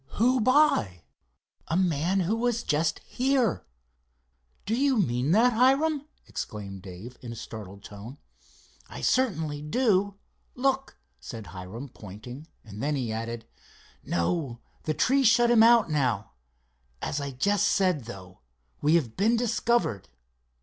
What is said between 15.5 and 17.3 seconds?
him out now. As I